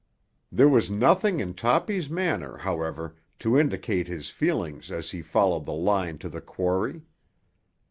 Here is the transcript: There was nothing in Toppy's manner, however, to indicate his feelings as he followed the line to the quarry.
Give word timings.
There 0.51 0.67
was 0.67 0.89
nothing 0.89 1.39
in 1.39 1.53
Toppy's 1.53 2.09
manner, 2.09 2.57
however, 2.57 3.17
to 3.37 3.55
indicate 3.59 4.07
his 4.07 4.31
feelings 4.31 4.89
as 4.89 5.11
he 5.11 5.21
followed 5.21 5.65
the 5.65 5.73
line 5.75 6.17
to 6.25 6.27
the 6.27 6.41
quarry. 6.41 7.03